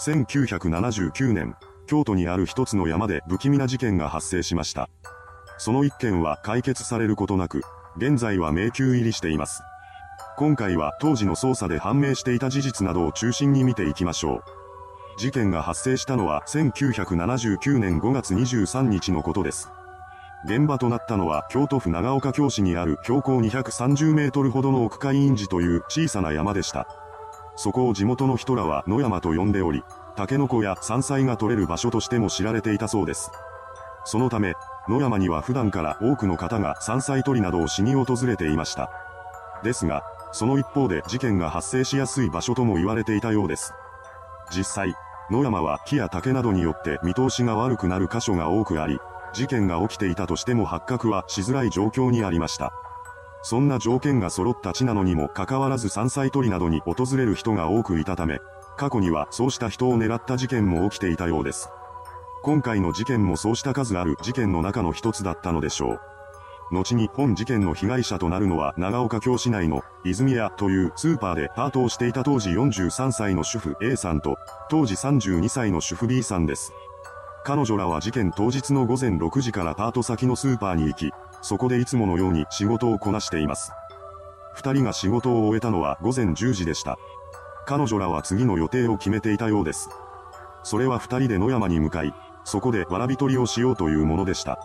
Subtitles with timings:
[0.00, 4.88] 1979年、京都にある一つの山で不気味な事件が発生しました。
[5.58, 7.62] その一件は解決されることなく、
[7.96, 9.62] 現在は迷宮入りしています。
[10.36, 14.42] 今回は当時の捜査で判明していた事実などを中心に見ていきましょう。
[15.18, 19.70] 事件が発生したのは1979年5月23日のことです。
[20.44, 27.01] 現場となったのは京都府長岡京市にある標高230メートルほどの奥海院寺という小さな山でした。
[27.56, 29.82] そこを地元の人らは野山と呼んでおり、
[30.16, 33.30] タケノコや山菜が取れる場所としても知られていたそうです。
[34.04, 34.54] そのため、
[34.88, 38.90] 野山には普段から多くの方が山菜採りなどをしに訪れていました。
[39.62, 43.74] ですが、その一方で事件が発生しやすい場所とも言われていたようです。
[44.50, 44.94] 実際、
[45.30, 48.98] 野山は木や竹などによって見通しが悪くなる箇所が多くあり、
[49.32, 52.72] 事件が起きていたとしても発覚はしづらい状況にありました。
[53.42, 58.38] そんな条件が揃った地なのにもかかわらず山菜採りなどに訪れる人が多くいたため、
[58.76, 61.68] 過去にはそうした人を狙った事件も起きていたようです。
[62.42, 66.00] 今回の事件もそうした数ある事件の中の一つだったのでしょう。
[66.72, 74.36] 後に本事件の被害者となるのは長岡京市内の泉屋というスーパーでパートをしていた当時43歳の主婦 A さんと
[74.70, 76.72] 当時32歳の主婦 B さんです。
[77.44, 83.72] 彼女らは事件当日の午前6時からパート先のスーパーに行き、そこでいつものように仕事をこなしています。
[84.54, 86.96] 二人が仕事を終えたのは午前10時でした。
[87.66, 89.90] 彼女らは次の予定を決めていたようです。
[90.62, 94.58] それは二人で野山に向かい、そこでわらび取りをしようというものでした。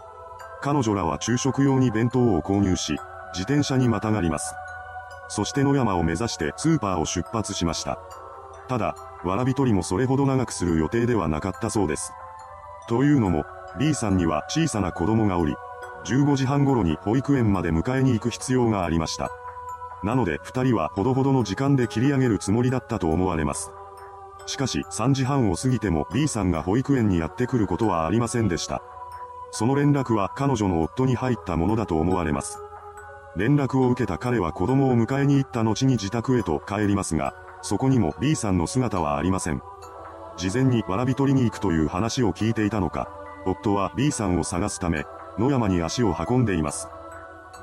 [0.62, 2.98] 彼女らは昼食用に弁当を購入し、
[3.34, 4.56] 自転車にまたがります。
[5.30, 8.00] そして野山を目指してスーパーを出発しました。
[8.68, 12.14] ただ、わらび取りもそれほど長くする予定ではなかったそうです。
[12.88, 13.46] というのも、
[13.80, 15.56] B さんには小さな子供がおり、
[16.06, 19.32] 15時半頃に保育園まで迎えに行く必要がありました。
[20.04, 23.72] なので二人はほどほどの時間で切り上げるつもりだったと思われます。
[24.46, 28.82] しかし3時半を過ぎても B さんが保育園にやってくることはありませんでした。
[29.52, 32.60] その連絡は彼女の夫に入ったものだと思われます。
[33.36, 39.62] 連絡を受けた彼は子供を迎えに行った後に自宅へと帰りますが、そこにも B さんの姿はありません。
[40.38, 43.10] 事前にわらび取りに行くという話を聞いていたのか、
[43.46, 45.06] 夫は B さんを探すため、
[45.38, 46.88] 野山に足を運んでいます。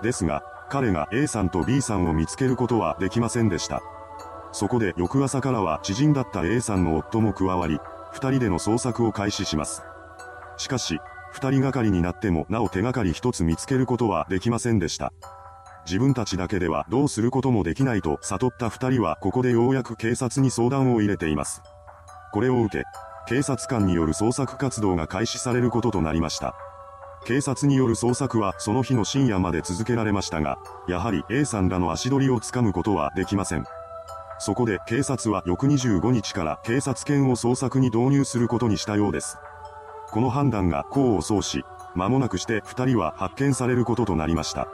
[0.03, 3.83] ですが、彼が A さんと B さんを見つけることはできませんでした。
[4.53, 7.79] そこで翌朝からは知人だった A さんの夫も加わり、
[8.13, 9.83] 二人での捜索を開始します。
[10.57, 11.01] しかし、
[11.33, 15.13] 二人がかりになってもなお手がかり一つ見つけることはできませんでした。
[15.85, 21.63] 自分たちだけではどうすることもできないと悟った二人はここでようやく警察に相談を入れています。
[22.33, 22.85] これを受け、
[23.27, 26.55] 警察官による捜索活動が開始されることとなりました。
[27.25, 33.65] 警察による捜索はその日の深夜まで続けられましたが、やはり A さんらの足取りをつかむことはできません。
[34.39, 39.39] そこで警察は翌25日から警察犬を捜索に導入することにしたようです。
[40.11, 41.65] この判断が功を奏し、
[41.95, 44.69] 間もなくして二人は発見されることとなりました。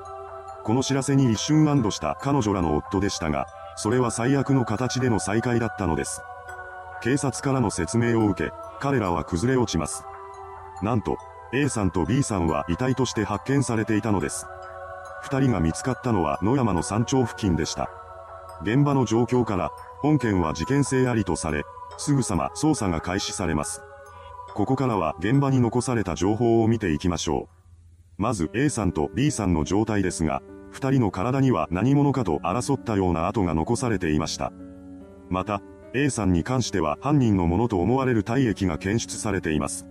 [0.64, 3.46] この知らせに一瞬安堵した彼女らの夫でしたが、
[3.76, 6.20] それは最悪の形での再会だったのです。
[7.02, 10.04] 警察からの説明を受け、彼らは崩れ落ちます。
[10.82, 11.16] なんと、
[11.52, 14.46] A さんと B さんは遺体として発見されていたのです。
[15.22, 17.90] 二人が見つかったのは野山の山頂付近でした。
[18.62, 21.64] 現場の状況から、本件は事件性ありとされ、
[21.98, 23.82] すぐさま捜査が開始されます。
[24.54, 27.48] ここからは現場に残された情報を見ていきましょ
[28.18, 28.22] う。
[28.22, 34.52] まず A さんと B さんの状態ですが、二人の体には何者かと争ったような跡が残されていました。
[35.28, 35.62] また、
[35.94, 39.86] A さんに関しては犯人のものと思われる体液が検出されています。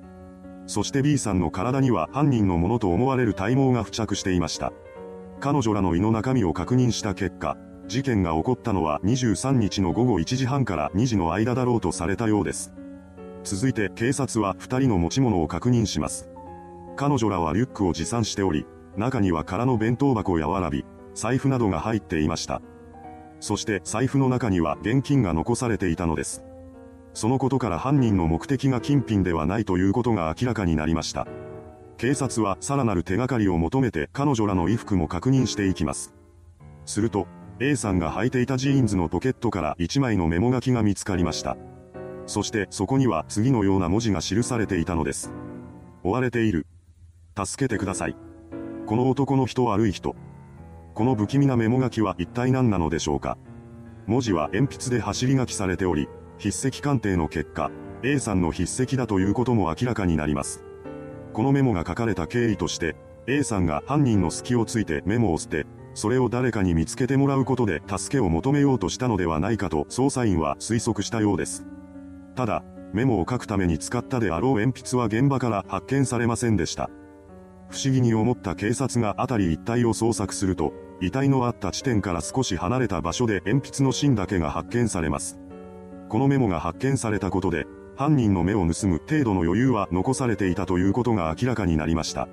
[0.69, 4.71] そして B さんの体には犯人のものと思われる体毛が付着していました。
[5.39, 7.57] 彼女らの胃の中身を確認した結果、
[7.87, 12.71] 事件が起こったのは23日の午後1時半から2時の間だろうとされたようです。
[13.43, 16.29] 続いて警察は2人の持ち物を確認します。
[16.97, 22.61] 彼女らはリュックを持参しており、中には空の弁当箱やわらび、財布などが入っていました。
[23.39, 26.43] そして財布の中には現金が残されていたのです。
[27.13, 31.27] そのことから犯人の目的が金品ではないということが明らかになりました。
[31.97, 36.13] 警察はさらなる手がかりを求めて彼女らの衣服も確認していきます。
[36.85, 37.27] すると、
[37.59, 41.57] A さんが履いていたジーンズのポケットから1枚のメモ書きが見つかりました。
[42.25, 45.33] そしてそこには次のような文字が記されていたのです。
[46.03, 46.67] 追われている。
[47.35, 48.15] 助けてください。
[48.85, 50.15] この男の人悪い人。
[50.93, 53.37] この不気味なメモ書きは一体何なのでしょうか
[54.07, 56.07] 文字は鉛筆で走り書きされており、
[56.39, 57.69] 筆跡鑑定の結果、
[58.01, 60.63] A さんの筆跡だということも明らかになります。
[61.33, 62.95] このメモが書かれた経緯として、
[63.27, 71.65] A さんが犯人の隙をついてメモを捨て、それを誰かに見つけてもらうことで助けを求めようとしたのではないかと捜査員は推測したようです。
[72.35, 72.63] ただ、
[72.93, 76.89] メモを書くために使ったであろう鉛筆は現場から発見されませんでした。
[77.69, 80.71] 不思議に思った警察が辺り一帯を捜索すると、
[81.01, 85.37] 遺体のあった地点から少し離れた場所で鉛筆の芯だけが発見されます。
[86.09, 92.27] このメモが発見されたことで、犯人の目を盗む程度の余裕は残されていたということが明らかになりました。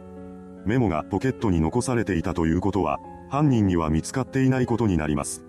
[0.64, 5.44] メモがポケットに残されていたということは、犯人には見つかっていないことになります。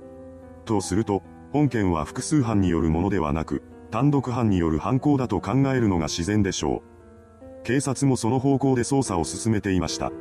[0.66, 7.64] とすると、本件は複数犯によるものではなく、単独犯による犯行だと考えるのが自然でしょう。
[7.64, 10.12] 警察もその方向で捜査を進めていました。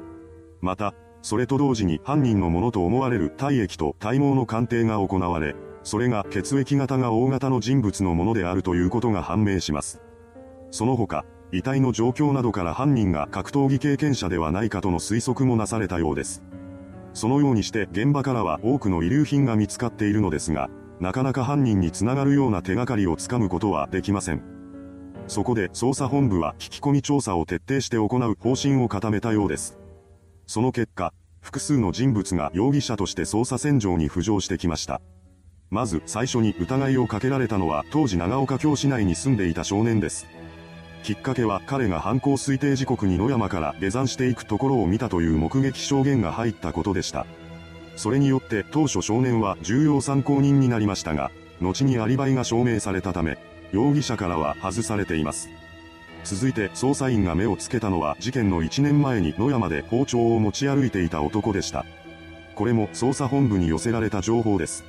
[0.61, 0.95] また、
[1.27, 10.01] それと同時に犯人のものと思われる体液と体毛の鑑定が行われ、それが血液型が大型の人物のものであるということが判明します。
[10.71, 16.45] その他、遺体の状況などから犯人が格闘技経験者ではないかとの推測もなされたようです。
[17.13, 20.71] そのようにして現場からは多くの遺留品が見つかっているのですが、
[21.01, 24.45] なかなか犯人につながるような手がかりをつかむことはできません。
[25.27, 29.81] そこで捜査本部は聞き込み調査を徹底して行う方針を固めたようです。
[30.47, 35.01] その結果、複数の人物が容疑者として捜査線上に浮上してきました。
[35.71, 40.27] まず最初に疑いをかけられたのは当時長岡京市内に住んでいた少年です。
[41.03, 47.27] きっかけは彼が犯行推定時刻に野山から下山していくところを見たという目撃証言が入ったことでした。
[47.97, 53.39] それによって当初少年は重要参考人になりましたが、後にアリバイが証明されたため、
[53.73, 55.49] 容疑者からは外されています。
[56.27, 61.87] 続いて捜査員が目をつけたのは事件の1年前に野山で包丁を持ち歩いていた男でした。
[62.57, 64.85] これも捜査本部に寄せられた情報です。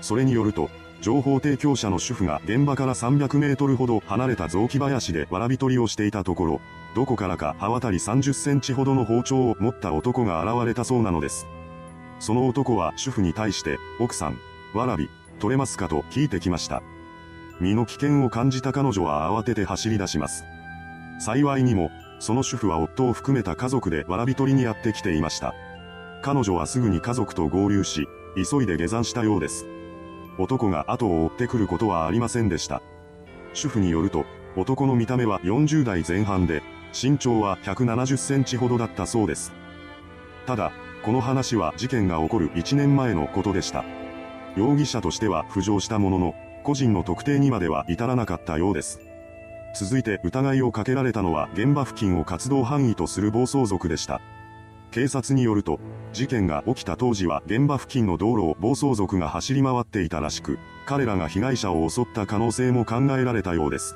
[0.00, 0.70] それによると、
[1.00, 6.60] 情報提供者の主婦が現場から300メートルほど離れた雑木林でわらび取りをしていたところ、
[6.94, 11.48] どこからか刃渡り30センチほどの包丁を持った男が現れたそうなのです。
[12.20, 14.38] その男は主婦に対して、奥さん、
[14.72, 15.08] わらび、
[15.40, 16.80] 取れますかと聞いてきました。
[17.60, 20.44] 身の危険を感じた彼女は慌てて走り出します。
[21.20, 25.54] 幸いにも、その主婦は夫を含めた家族でわらび取りにやってきていました。
[26.22, 29.66] 彼女はすぐに家族と合流し、急いで下山したようです。
[30.38, 32.80] 男が後を追ってくることはありませんでした。
[33.52, 34.24] 主婦によると、
[34.56, 36.62] 男の見た目は40代前半で、
[36.92, 39.52] 身長は170センチほどだったそうです。
[40.46, 40.72] ただ、
[41.04, 43.84] この話は事件が起こる1年前のことでした。
[44.56, 46.34] 容疑者としては浮上したものの、
[46.64, 49.09] 個人の特定にまでは至らなかったようです。
[49.74, 54.20] 続いて疑いをかけられたのは現場付近を活動範囲とする暴走族でした。
[54.90, 55.78] 警察によると、
[56.12, 63.94] 事件が起きた当時は現場付近の道路を暴走族が走り回っていたらしく、彼らが被害者を襲った可能性も考えられたようです。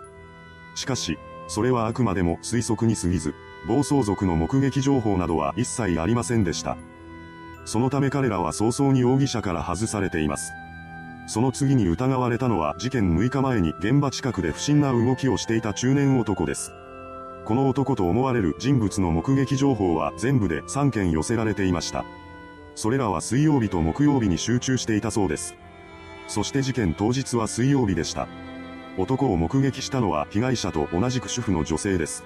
[0.76, 1.18] しかし、
[1.48, 3.34] それはあくまでも推測に過ぎず、
[3.66, 6.76] 暴走族の目撃情報などは一切ありませんでした。
[7.64, 10.52] そのため彼らは早々に容疑者から外されています。
[11.26, 16.72] その次に疑われたのは事件6日前に現場近くで不審な動きをしていた中年男です。
[17.44, 22.04] この男と思われる人物の目撃情報は全部で3件寄せられていました。
[22.74, 25.54] それらは水曜日と木曜日に集中していたそうです。
[26.26, 28.28] そして事件当日は水曜日でした。
[28.96, 32.24] 男を目撃したのは被害者と同じく主婦の女性です。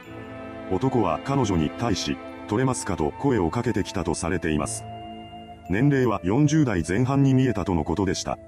[0.71, 2.17] 男は彼女に対し、
[2.47, 2.97] 取れますか？
[2.97, 4.85] と声をかけてきたとされています。
[5.71, 8.39] 年齢は40代前半に見えたとのことでした。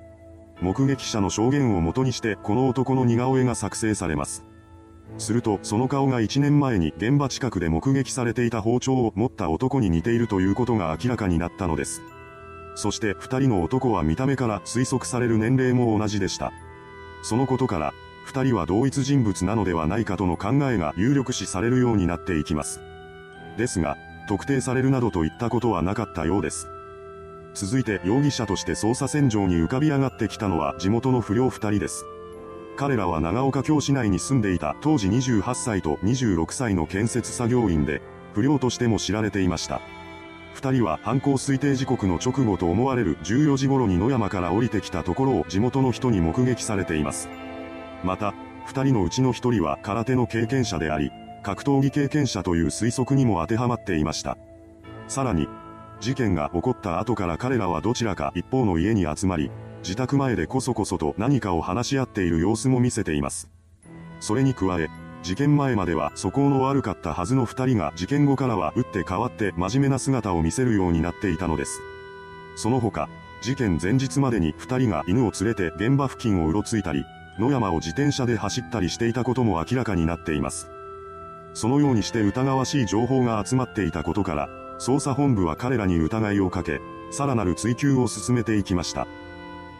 [0.61, 4.45] 目撃者の証言をもとにしてこの男の似顔絵が作成されます。
[5.19, 12.02] するとその顔が1年前に現場近くで目撃されていた包丁を持った男に似ているということが明らかになったのです。
[12.75, 16.52] そして二人の男は見た目から推測される年齢も同じでした。
[17.23, 17.93] そのことから、
[18.25, 22.81] 二人は同一人物なのではないかとの考えが有力視されるようになっていきます。
[23.59, 23.97] ですが、
[24.29, 26.69] 特定されるなどといったことはなかったようです。
[27.54, 32.04] 続いて容疑者として捜査線上に浮かび上がってきたのは地元の不良二人です。
[32.76, 38.00] 彼らは長岡京市内に住んでいた当時28歳と26歳の建設作業員で、
[38.33, 39.83] 不良としても知られていました。
[40.54, 47.28] 二人は犯行推定時刻の直後と思われる14時頃に野山から降りてきたところを地元の人に目撃されています。
[48.02, 48.35] また、
[48.66, 51.11] 二人のうちの一人は空手の経験者であり、
[51.42, 54.38] 格闘技経験者という推測にも当てはまっていました。
[55.09, 55.49] さらに、
[56.00, 59.50] 事件が起こった後から彼らはどちらか一方の家に集まり、
[59.83, 63.50] 自宅前でこそこそと何かを話し合っている様子も見せています。
[64.19, 64.88] それに加え、
[65.23, 71.80] 事件前までは素行の悪かったはずの二人が事件後からは打って変わって真面目な姿を見せるようになっていたのです。
[72.57, 73.09] その他、
[73.42, 77.04] 事件前日までに二人が犬を連れて現場付近をうろついたり、
[77.38, 80.71] 野山を自転車で走ったりしていたことも明らかになっています。
[81.52, 84.49] そのようにして疑わしい情報が集まっていたことから、
[84.81, 89.07] 捜査本部は彼らに疑いをかけ、さらなる追及を進めていきました。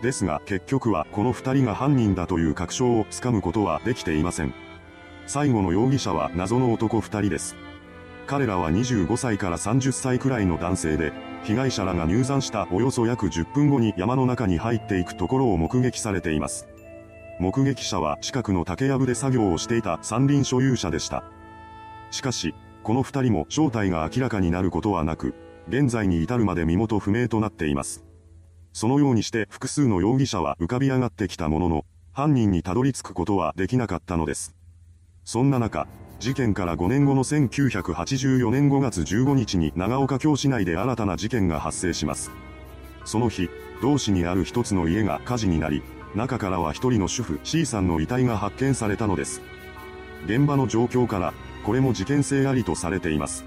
[0.02, 4.52] ですが結局はこの二人が犯人だという確証をつかむことはできていません。
[5.26, 7.57] 最後の容疑者は謎の男2人です。
[8.26, 11.12] 彼らは25歳から30歳くらいの男性で、
[11.45, 16.69] 被害者らが入山したおよそ約10分後に山の中に入っていくところを目撃されています。
[17.38, 21.25] 目撃者は近くの竹やぶで作業をしていた山林所有者でした。
[22.11, 25.34] しかし、この二人も正体が明らかになることはなく、
[25.68, 28.04] 現在に至るまで身元不明となっています。
[28.72, 34.56] そのようにして複数の容疑者は浮かび上がってきたものの、犯人にたどり着くことはできなかったのです。
[35.25, 35.87] そんな中、
[36.18, 42.30] 事件から5年後の1984年5月15日に長岡京市内で新たな事件が発生します。
[43.04, 43.49] その日、
[43.80, 45.82] 同市にある一つの家が火事になり、
[46.14, 49.40] 中からは一人の主婦 C さんの遺体が発見されたのです。
[50.26, 51.32] 現場の状況から、
[51.64, 53.44] これも事件性ありとされています。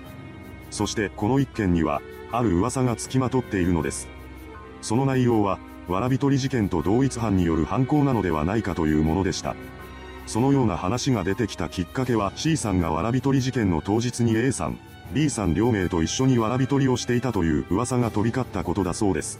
[0.72, 2.02] そしてこの一件には、
[2.32, 4.08] ある噂がつきまとっているのです。
[4.82, 9.56] その内容は、わらび取り事件と同一犯による犯行なのではないかというものでした。
[10.26, 14.80] そのような話が出てきたきっかけは C さんがわらび取り事件の当日に A さん、
[15.14, 19.40] B さん両名と一緒にわらび取りをしていたという噂が飛び交ったことだそうです。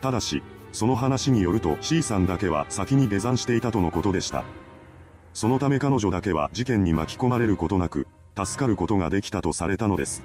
[0.00, 0.42] ただし、
[0.72, 4.44] その話によると C さんだけは先に下山していたとのことでした。
[5.34, 10.22] そのため彼女だけは事件に巻き込まれることなく、助かることができたとされたのです。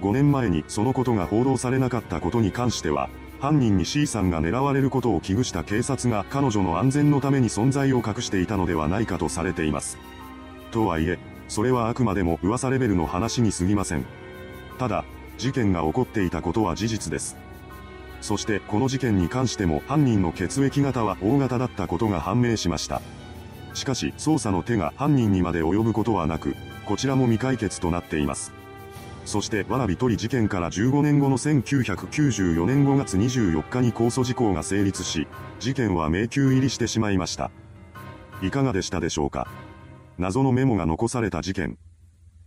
[0.00, 3.08] 5年前にそのことが報道されなかったことに関しては、
[3.40, 9.98] 犯人に C さんが狙われることを危惧した警察が彼女の安全のために存在を隠していたのではないかとされています。
[10.70, 14.04] とはいえ、それはあくまでも噂レベルの話に過ぎません。
[14.78, 15.04] ただ、
[15.38, 17.36] 事件が起こっていたことは事実です。
[18.20, 23.02] そしてこの事件に関しても犯人の血液型は O 型だったことが判明しました。
[23.74, 28.52] しかし捜査の手が犯人にまで及ぶことはなく、こちらも未解決となっています。
[29.24, 35.26] そして、わらび取り事件から15年後の1994年5月24日に控訴事項が成立し、
[35.60, 37.50] 事件は迷宮入りしてしまいました。
[38.42, 39.48] いかがでしたでしょうか？
[40.18, 41.78] 謎のメモが残された事件。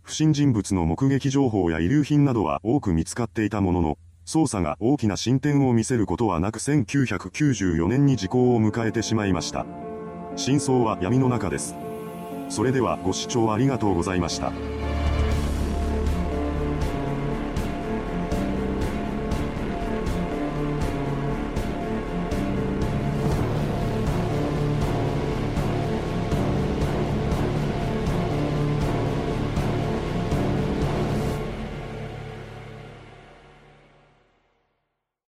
[0.02, 9.66] 不審人物の目撃情報や遺留品などは多く見つかっていたものの、捜査が大きな進展を見せることはなく1994年に時効を迎えてしまいました。
[10.38, 11.74] 真相は闇の中です。
[12.48, 14.52] それではご視聴ありがとうございました。